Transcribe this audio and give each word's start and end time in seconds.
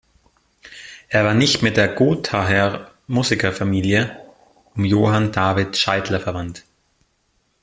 Er 1.09 1.25
war 1.25 1.35
nicht 1.35 1.61
mit 1.61 1.77
der 1.77 1.87
Gothaer 1.93 2.89
Musikerfamilie 3.05 4.17
um 4.75 4.83
Johann 4.83 5.31
David 5.31 5.77
Scheidler 5.77 6.19
verwandt. 6.19 6.65